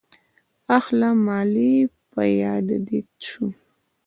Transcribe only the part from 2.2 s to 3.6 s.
ياده دې شوم.